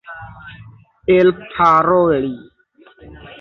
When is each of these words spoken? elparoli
elparoli 1.15 2.31